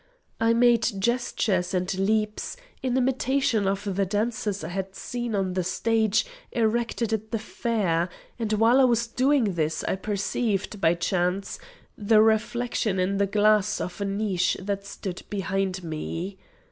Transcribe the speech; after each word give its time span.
I 0.39 0.53
made 0.55 0.81
gestures 0.99 1.75
and 1.75 1.93
leaps, 1.93 2.57
in 2.81 2.97
imitation 2.97 3.67
of 3.67 3.83
the 3.95 4.03
dancers 4.03 4.63
I 4.63 4.69
had 4.69 4.95
seen 4.95 5.35
on 5.35 5.53
the 5.53 5.63
stage 5.63 6.25
erected 6.51 7.13
at 7.13 7.29
the 7.29 7.37
fair, 7.37 8.09
and 8.39 8.51
while 8.53 8.81
I 8.81 8.85
was 8.85 9.05
doing 9.05 9.53
this 9.53 9.83
I 9.83 9.95
perceived, 9.95 10.81
by 10.81 10.95
chance, 10.95 11.59
the 11.95 12.19
reflection 12.19 12.97
in 12.97 13.19
the 13.19 13.27
glass 13.27 13.79
of 13.79 14.01
a 14.01 14.05
niche 14.05 14.57
that 14.59 14.87
stood 14.87 15.21
behind 15.29 15.83
me. 15.83 16.39